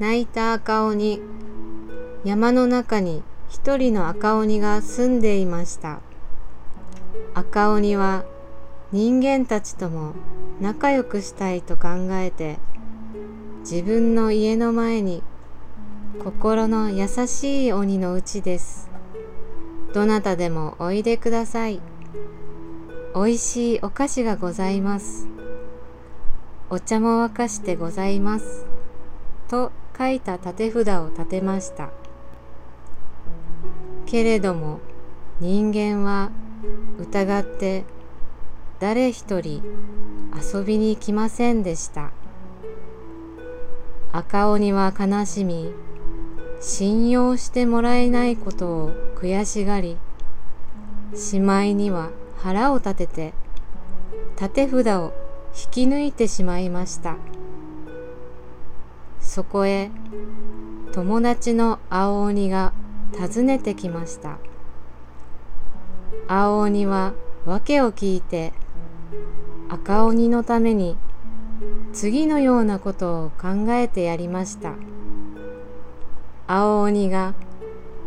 [0.00, 1.22] 泣いた赤鬼。
[2.24, 6.00] 山の中に一人の赤鬼が住んでいました。
[7.32, 8.24] 赤鬼は
[8.90, 10.14] 人間たちとも
[10.60, 12.58] 仲良くしたいと考えて
[13.60, 15.22] 自分の家の前に
[16.24, 18.90] 心の優しい鬼のうちです。
[19.92, 21.80] どなたでもおいでください。
[23.14, 25.28] おいしいお菓子がございます。
[26.68, 28.66] お茶も沸かしてございます。
[29.46, 31.90] と書いた立て札を立てました。
[34.06, 34.80] けれども
[35.40, 36.30] 人間は
[36.98, 37.84] 疑って
[38.80, 39.62] 誰一人
[40.34, 42.10] 遊びに来ませんでした。
[44.12, 45.72] 赤鬼は悲しみ
[46.60, 49.96] 信用してもらえないことを悔しがり
[51.14, 53.34] しまいには腹を立てて
[54.36, 55.12] 立て札を
[55.54, 57.16] 引き抜いてしまいました。
[59.34, 59.90] そこへ
[60.92, 62.72] 友達の青鬼が
[63.18, 64.38] 訪ねてきました。
[66.28, 68.52] 青鬼は訳を聞いて
[69.68, 70.96] 赤鬼のために
[71.92, 74.74] 次のようなことを考えてやりました。
[76.46, 77.34] 青鬼が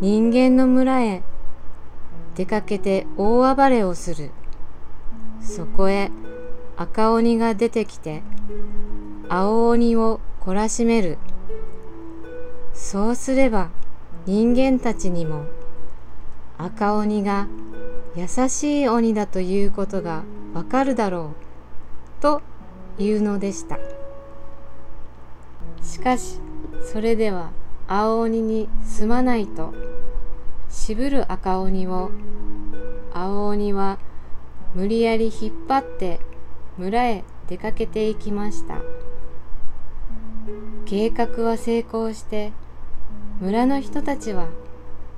[0.00, 1.22] 人間の村へ
[2.34, 4.32] 出かけて大暴れをする。
[5.40, 6.10] そこへ
[6.76, 8.24] 赤鬼が出てきて
[9.28, 11.18] 青鬼を懲らしめる。
[12.74, 13.70] そうすれば
[14.26, 15.44] 人間たちにも
[16.58, 17.46] 赤鬼が
[18.16, 21.34] 優しい鬼だということがわかるだろ
[22.18, 22.42] うと
[22.98, 23.78] いうのでした。
[25.80, 26.40] しかし
[26.92, 27.52] それでは
[27.86, 29.72] 青鬼にすまないと
[30.68, 32.10] 渋る赤鬼を
[33.14, 34.00] 青鬼は
[34.74, 36.18] 無理やり引っ張って
[36.78, 38.80] 村へ出かけていきました。
[40.92, 42.52] 計画は成功して
[43.40, 44.48] 村の人たちは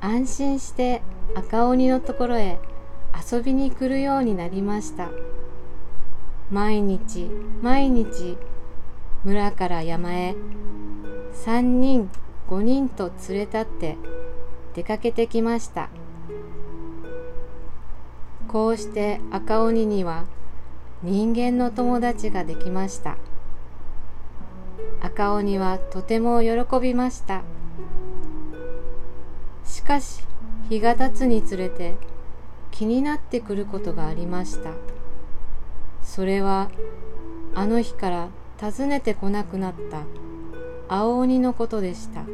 [0.00, 1.02] 安心して
[1.34, 2.60] 赤鬼のところへ
[3.32, 5.10] 遊びに来るようになりました。
[6.48, 7.28] 毎日
[7.60, 8.38] 毎日
[9.24, 10.36] 村から山へ
[11.44, 12.08] 3人
[12.48, 13.96] 5人と連れ立って
[14.74, 15.88] 出かけてきました。
[18.46, 20.26] こうして赤鬼には
[21.02, 23.16] 人間の友達ができました。
[25.14, 27.42] 赤鬼はとても喜びました。
[29.64, 30.24] しかし
[30.68, 31.94] 日が経つにつれて
[32.72, 34.72] 気になってくることがありました。
[36.02, 36.68] それは
[37.54, 38.28] あの日から
[38.60, 40.02] 訪ねてこなくなった
[40.88, 42.24] 青鬼のことでした。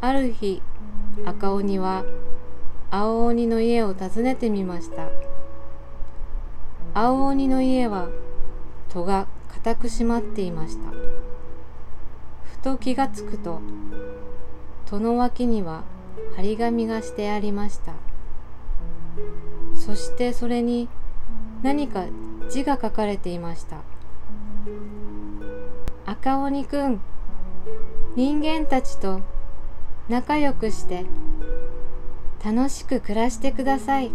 [0.00, 0.62] ある日
[1.26, 2.06] 赤鬼は
[2.90, 5.10] 青鬼の家を訪ねてみました。
[6.94, 8.08] 青鬼の家は
[8.88, 10.90] 戸が固く閉まっていました。
[12.44, 13.60] ふと気がつくと
[14.86, 15.84] 戸の脇には
[16.36, 17.92] 張り紙がしてありました。
[19.74, 20.88] そしてそれに
[21.62, 22.04] 何か
[22.50, 23.78] 字が書かれていました。
[26.06, 27.00] 赤鬼くん
[28.16, 29.20] 人間たちと
[30.08, 31.06] 仲良くして
[32.44, 34.10] 楽しく暮らしてください。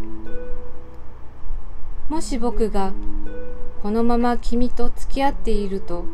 [2.09, 2.91] もし僕が
[3.81, 6.05] このまま君と付き合っていると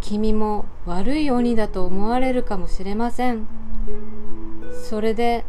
[0.00, 3.46] 君も悪い鬼だと思われるかもしれません。
[4.88, 5.44] それで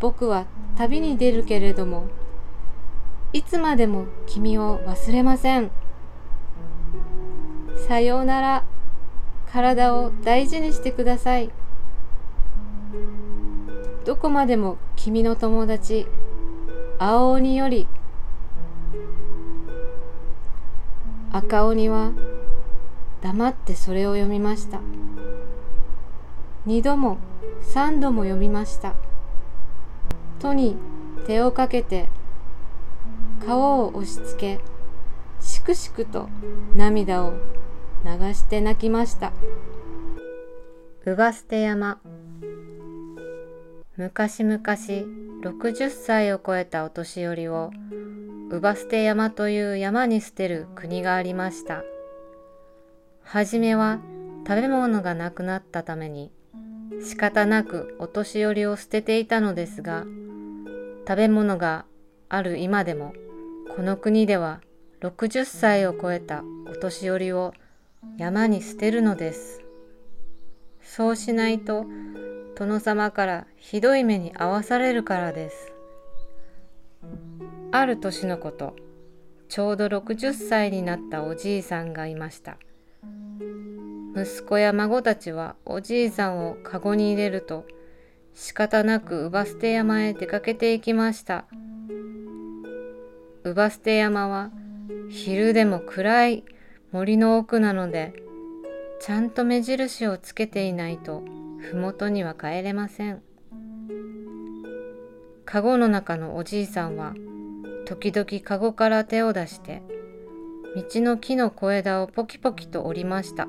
[0.00, 0.46] 僕は
[0.76, 2.08] 旅に出るけれども
[3.32, 5.70] いつまでも君を忘れません。
[7.88, 8.64] さようなら
[9.52, 11.50] 体を大事にしてください。
[14.04, 16.06] どこまでも君の友達
[16.98, 17.86] 青鬼より
[21.34, 22.12] 赤鬼は
[23.22, 24.80] 黙ってそれを読みました。
[26.66, 27.16] 二度も
[27.62, 28.94] 三度も読みました。
[30.40, 30.76] とに
[31.26, 32.08] 手をかけて
[33.46, 34.60] 顔を押しつけ
[35.40, 36.28] しくしくと
[36.76, 37.32] 涙を
[38.04, 39.32] 流して泣きました。
[41.04, 41.98] 乳母捨て山。
[43.96, 47.70] 昔々60歳を超えたお年寄りを
[48.52, 51.84] 乳母捨て山という山に捨てる国がありました。
[53.22, 53.98] はじめは
[54.46, 56.30] 食べ物がなくなったために
[57.02, 60.04] 仕方なくお年寄りを捨てていたのですが、
[61.08, 61.86] 食べ物が
[62.28, 63.14] ある今でも
[63.74, 64.60] この国では
[65.00, 67.54] 60歳を超えたお年寄りを
[68.18, 69.62] 山に捨てるのです。
[70.82, 71.86] そうしないと
[72.54, 75.71] 殿様からひどい目に遭わされるからです。
[77.72, 78.76] ある年のこと
[79.48, 82.58] ちょうど60歳になったおじいさんがいました
[84.14, 87.64] 息子や孫たちはおじいさんをカゴに入れると
[88.34, 91.44] 仕方なく乳母捨て山へ出かけていきました。
[93.44, 94.50] 乳母捨て山は
[95.10, 96.44] 昼でも暗い
[96.92, 98.12] 森の奥なので
[99.00, 101.22] ちゃんと目印をつけていないと
[101.72, 103.22] 麓には帰れません。
[105.44, 107.14] カゴの中のおじいさんは
[107.92, 109.82] 時々カゴから手を出して
[110.74, 113.48] 道の木の小枝をポキポキと折りました。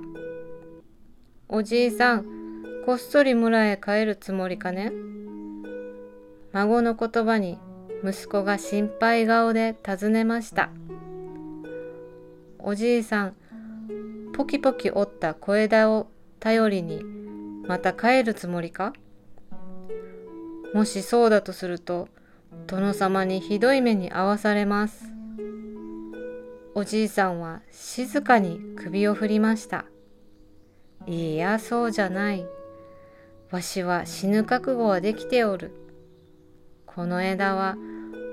[1.47, 2.25] おじいさん、
[2.85, 4.91] こっそり村へ帰るつもりかね？
[6.51, 7.57] 孫の言葉に
[8.03, 10.71] 息子が心配顔で尋ねました。
[12.59, 13.35] おじいさん、
[14.33, 16.07] ポキポキ折った小枝を
[16.41, 17.01] 頼りに
[17.65, 18.91] また帰るつもりか？
[20.73, 22.09] もしそうだとすると
[22.67, 25.05] 殿様にひどい目に遭わされます。
[26.75, 29.85] おじいさんは静かに首を振りました。
[31.05, 32.45] いや、そうじゃない。
[33.51, 35.71] わしは死ぬ覚悟はできておる。
[36.85, 37.75] この枝は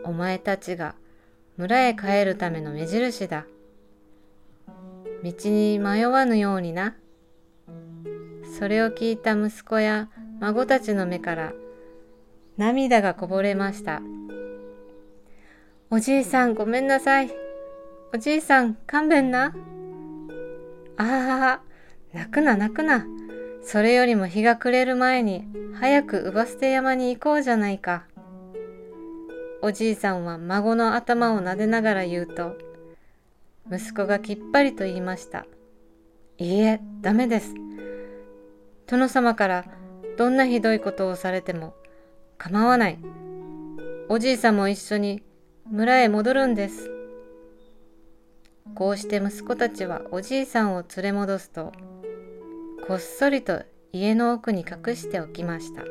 [0.05, 0.94] お前たちが
[1.56, 3.44] 村へ帰るための目印だ。
[5.23, 6.94] 道に迷わぬようにな。
[8.58, 10.08] それを聞いた息子や
[10.40, 11.52] 孫たちの目から
[12.61, 14.03] 涙がこぼれました。
[15.91, 17.31] おじいさんごめんなさい。
[18.12, 19.55] おじいさん勘弁な。
[20.99, 21.61] ああ、
[22.12, 23.07] 泣くな泣くな。
[23.62, 28.05] それよりも日が暮れる前に早く乳捨て山に行こうじゃないか。
[29.62, 32.59] おじいさんは孫の頭を撫でながら言うと、
[33.73, 35.47] 息子がきっぱりと言いました。
[36.37, 37.55] いいえ、ダメです。
[38.87, 39.65] 殿様から
[40.19, 41.80] どんなひどいことをされても
[42.42, 42.98] 構わない。
[44.08, 45.22] おじいさんも一緒に
[45.70, 46.90] 村へ戻るんです。
[48.75, 51.70] こうして息子たちはおじいさんを連れ戻すと、
[52.88, 55.84] こっそりと家の奥に隠しておきました。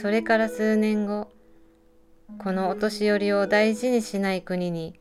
[0.00, 1.32] それから数年後、
[2.38, 4.94] このお年寄りを大事にしない国に、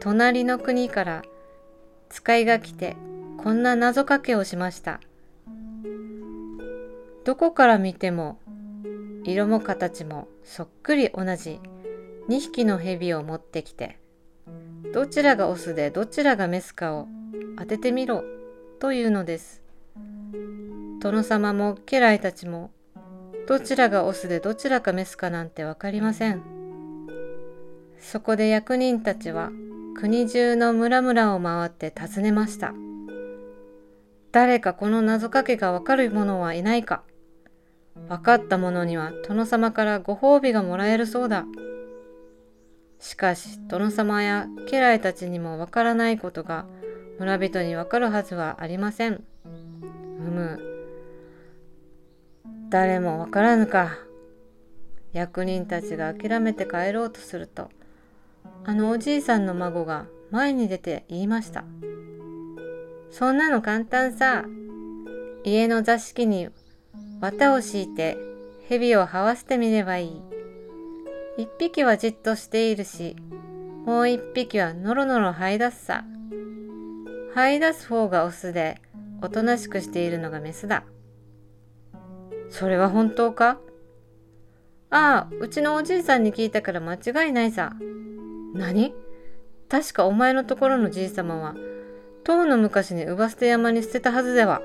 [0.00, 1.22] 隣の国から
[2.08, 2.96] 使いが来て
[3.36, 4.98] こんな謎かけをしました。
[7.24, 8.38] どこから見ても
[9.24, 11.60] 色も形もそっくり同じ
[12.28, 13.98] 2匹の蛇を持ってきて
[14.92, 17.08] どちらがオスでどちらがメスかを
[17.56, 18.24] 当ててみろ
[18.80, 19.62] というのです。
[21.00, 22.70] 殿様も家来たちも
[23.46, 26.42] どちらがオスでどちらかメスかなんてわかりません。
[27.98, 29.50] そこで役人たちは
[29.94, 32.74] 国中の村々を回って尋ねました。
[34.30, 37.02] 誰かこの謎かけがわかる者はいないか
[38.08, 41.44] 分かった者には殿様からご褒美がもらえるそうだ。
[42.98, 46.66] しかし殿様や家来たちにもわからないことが
[47.18, 49.14] 村人にわかるはずはありません。
[49.14, 50.60] うむ。
[52.68, 53.98] 誰もわからぬか。
[55.12, 57.70] 役人たちが諦めて帰ろうとすると、
[58.64, 61.64] あのおじいさんの孫が前に出て言いました。
[63.10, 64.44] そんなの簡単さ。
[65.44, 66.48] 家の座敷に
[67.22, 68.18] 綿を敷いて
[68.68, 70.22] 蛇を這わせてみればいい。
[71.38, 73.14] 一匹はじっとしているし、
[73.86, 76.04] もう一匹はノロノロ這い出すさ。
[77.36, 78.82] 這い出す方がオスで、
[79.22, 80.82] おとなしくしているのがメスだ。
[82.50, 83.60] それは本当か？
[84.90, 87.72] ああ、うちのおじいさんに聞いたから間違いないさ。
[88.52, 88.92] 何？
[89.68, 91.54] 確かお前のところのじいさまは、
[92.24, 94.60] 遠の昔に乳母捨て山に捨てたはずでは。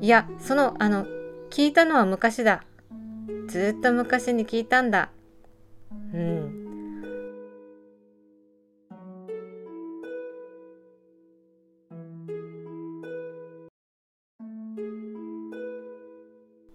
[0.00, 1.06] いや、その、あの、
[1.50, 2.62] 聞いたのは昔だ。
[3.48, 5.10] ずっと昔に聞いたんだ。
[6.14, 6.60] うん。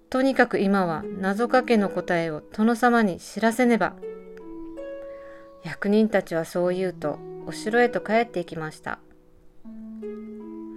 [0.10, 3.96] とにかく今は謎かけの答えを殿様に知らせねば。
[5.64, 9.00] 役人たちはそう言うとお城へと帰っていきました。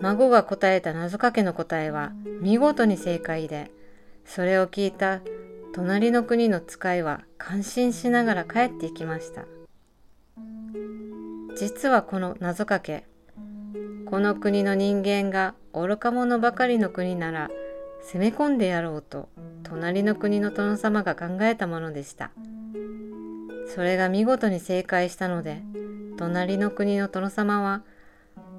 [0.00, 3.70] 孫が答えた謎かけの答えは見事に正解で、
[4.24, 5.20] それを聞いた
[5.74, 9.44] 隣の国の使いは感心しながら帰っていきました。
[11.56, 13.04] 実はこの謎かけ、
[14.06, 17.50] この国の人間が愚か者ばかりの国なら
[18.12, 19.28] 攻め込んでやろうと
[19.64, 22.30] 隣の国の殿様が考えたものでした。
[23.74, 25.62] それが見事に正解したので、
[26.16, 27.82] 隣の国の殿様は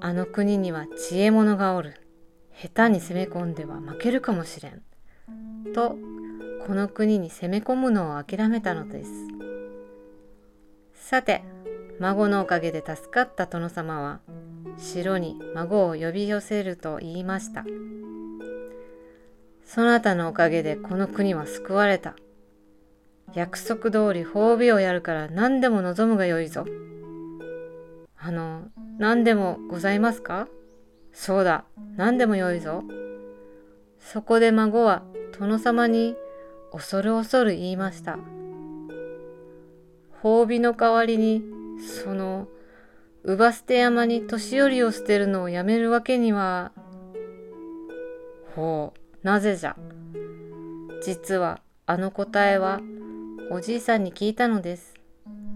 [0.00, 1.94] あの国には知恵者がおる。
[2.54, 4.82] 下手に攻め込んでは負けるかもしれん。
[5.74, 5.96] と、
[6.66, 9.10] この国に攻め込むのを諦めたのです。
[10.94, 11.42] さて、
[11.98, 14.20] 孫のおかげで助かった殿様は
[14.78, 17.64] 城に孫を呼び寄せると言いました。
[19.64, 22.16] そなたのおかげでこの国は救われた。
[23.34, 26.64] 約束通り褒美をやるから何でも望むがよいぞ。
[28.22, 28.64] あの、
[28.98, 30.46] 何でもございますか？
[31.12, 31.64] そうだ、
[31.96, 32.84] 何でもよいぞ。
[33.98, 35.02] そこで孫は
[35.38, 36.14] 殿様に
[36.70, 38.18] 恐る恐る言いました。
[40.22, 41.42] 褒美の代わりに、
[42.02, 42.46] その、
[43.24, 46.72] 乳母捨て山に年寄りを捨てるのをやめるわけには、
[48.54, 49.76] ほう、なぜじゃ？
[51.02, 52.80] 実は、あの答えは、
[53.50, 54.94] おじいさんに聞いたのです。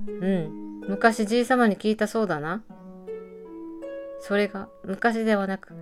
[0.08, 2.62] うん、昔じいさまに聞いたそうだな。
[4.20, 5.74] それが昔ではなく、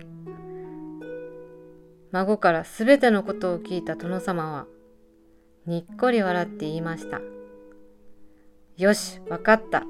[2.11, 4.65] 孫からすべてのことを聞いた殿様は、
[5.65, 7.21] にっこり笑って言いました。
[8.77, 9.83] よし、わかった。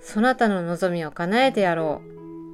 [0.00, 2.52] そなたの望みを叶えてやろう。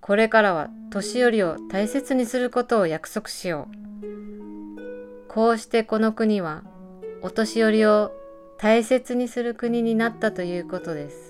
[0.00, 3.80] これからは年寄りを大切にすることを約束しよう。
[5.28, 6.64] こうしてこの国は
[7.22, 8.12] お年寄りを
[8.60, 11.29] 大切にする国になったということです。